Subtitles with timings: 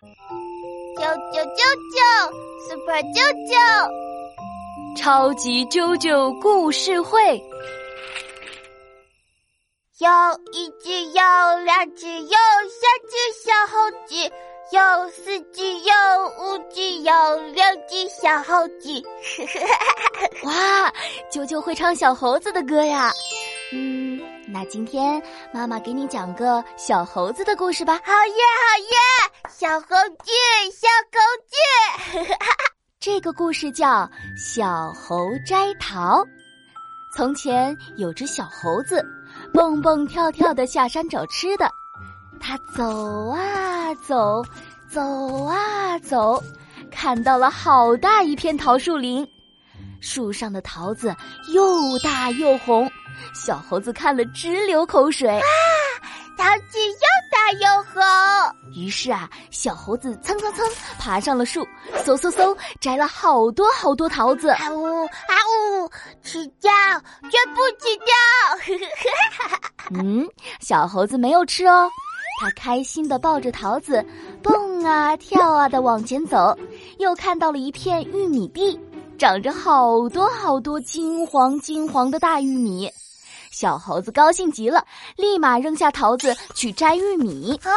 [0.00, 0.06] 啾
[1.30, 1.60] 啾啾
[1.92, 2.00] 啾
[2.66, 3.52] ，Super 啾啾，
[4.96, 7.36] 超级啾啾故事会。
[9.98, 10.08] 有
[10.52, 11.22] 一只，有
[11.66, 14.14] 两只，有三只小猴子，
[14.72, 15.92] 有四只，有
[16.38, 17.12] 五只，有
[17.52, 19.02] 六只小猴子。
[20.48, 20.90] 哇，
[21.30, 23.12] 啾啾会唱小猴子的歌呀！
[23.72, 28.00] 嗯，那今天妈妈给你讲个小猴子的故事吧。
[28.04, 28.96] 好耶，好耶！
[29.48, 30.30] 小猴子，
[30.74, 31.20] 小猴
[32.26, 32.34] 子。
[32.98, 33.88] 这个故事叫
[34.36, 36.22] 《小猴摘桃》。
[37.16, 39.04] 从前有只小猴子，
[39.54, 41.70] 蹦蹦跳跳的下山找吃的。
[42.40, 44.44] 他走啊走，
[44.90, 46.42] 走啊走，
[46.90, 49.26] 看到了好大一片桃树林，
[50.00, 51.14] 树上的桃子
[51.52, 52.90] 又大又红，
[53.34, 55.28] 小猴子看了直流口水。
[55.28, 55.42] 啊，
[56.36, 58.02] 桃子又大又红。
[58.74, 60.66] 于是啊，小猴子蹭蹭蹭
[60.98, 61.66] 爬上了树，
[62.04, 64.48] 嗖嗖嗖摘了好多好多桃子。
[64.50, 65.34] 啊呜啊
[65.82, 65.90] 呜，
[66.22, 66.70] 吃掉，
[67.30, 68.14] 全部吃掉！
[70.02, 70.26] 嗯，
[70.60, 71.90] 小猴子没有吃哦，
[72.40, 74.04] 它开心的抱着桃子，
[74.42, 76.56] 蹦啊跳啊的往前走，
[76.98, 78.78] 又看到了一片玉米地，
[79.20, 82.90] 长着好多好多金黄金黄的大玉米。
[83.50, 84.82] 小猴子高兴极了，
[85.14, 87.54] 立马扔下桃子去摘玉米。
[87.62, 87.70] 啊！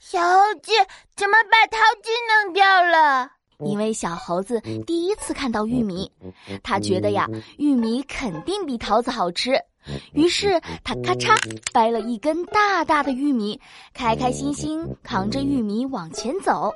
[0.00, 0.72] 小猴子
[1.14, 2.10] 怎么把桃子
[2.44, 3.30] 弄掉了？
[3.60, 6.10] 因为小猴子第一次看到玉米，
[6.64, 9.52] 他觉得呀，玉米肯定比桃子好吃。
[10.12, 11.38] 于是他咔嚓
[11.72, 13.60] 掰了一根大大的玉米，
[13.92, 16.74] 开开心心扛着玉米往前走。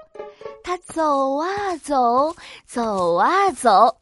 [0.68, 3.96] 他走啊走，走啊走，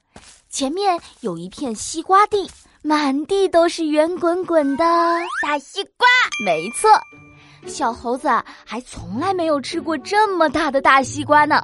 [0.51, 2.51] 前面有一片西瓜地，
[2.83, 4.85] 满地都是圆滚滚的
[5.45, 6.09] 大西瓜。
[6.45, 6.91] 没错。
[7.71, 8.29] 小猴子
[8.65, 11.63] 还从来没有吃过这么大的大西瓜呢，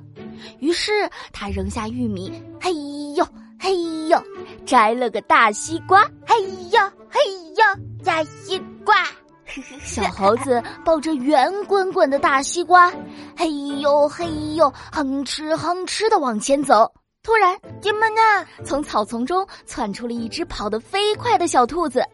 [0.61, 2.73] 于是他扔下玉米，嘿
[3.17, 3.27] 呦
[3.59, 3.75] 嘿
[4.07, 4.23] 呦，
[4.65, 6.81] 摘了个大西瓜，嘿呦
[7.11, 7.19] 嘿
[7.57, 8.95] 呦，大西瓜。
[9.85, 12.93] 小猴子抱着圆滚滚的大西瓜，
[13.37, 16.91] 嘿呦嘿呦，哼哧哼哧的往前走。
[17.23, 18.47] 突然，怎么呢？
[18.65, 22.05] 从草丛中窜出了一只跑得飞快的小兔子。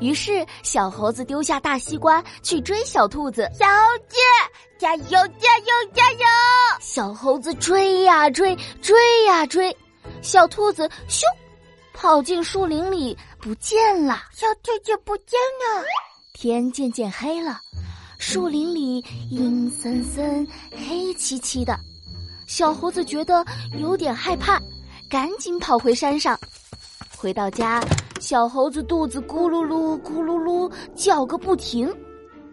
[0.00, 3.48] 于是，小猴子丢下大西瓜去追小兔子。
[3.56, 4.16] 小猴子，
[4.78, 6.26] 加油，加油，加油！
[6.80, 9.76] 小猴子追呀追，追呀追，
[10.22, 11.22] 小兔子咻，
[11.92, 14.22] 跑进树林里不见了。
[14.32, 15.84] 小兔子不见了。
[16.40, 17.60] 天渐渐黑了，
[18.16, 21.78] 树林里阴森森、黑漆漆的。
[22.46, 23.44] 小猴子觉得
[23.78, 24.58] 有点害怕，
[25.06, 26.40] 赶紧跑回山上。
[27.14, 27.78] 回到家。
[28.18, 31.94] 小猴子肚子咕噜噜、咕噜噜叫个不停，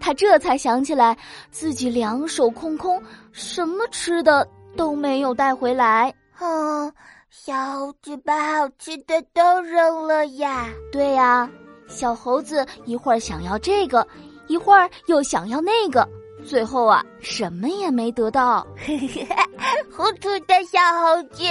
[0.01, 1.17] 他这才想起来
[1.49, 6.13] 自己两手空空，什么吃的都没有带回来。
[6.41, 6.91] 嗯，
[7.29, 10.67] 小猴子把好吃的都扔了呀。
[10.91, 11.49] 对呀，
[11.87, 14.05] 小猴子一会儿想要这个，
[14.47, 16.07] 一会儿又想要那个，
[16.45, 18.65] 最后啊，什么也没得到。
[19.91, 21.43] 糊涂的小猴子，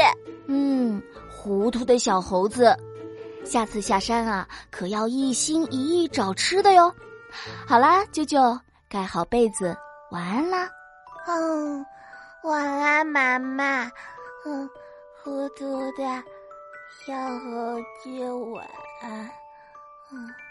[0.47, 2.77] 嗯，糊涂的小猴子。
[3.45, 6.93] 下次下山啊，可要一心一意找吃的哟。
[7.67, 8.59] 好啦，舅舅，
[8.89, 9.77] 盖好被子，
[10.11, 10.69] 晚安啦。
[11.27, 11.85] 嗯，
[12.43, 13.91] 晚安，妈妈。
[14.45, 14.69] 嗯，
[15.23, 16.05] 糊涂的
[17.05, 18.67] 小猴子，晚
[19.03, 19.31] 安。
[20.13, 20.46] 嗯。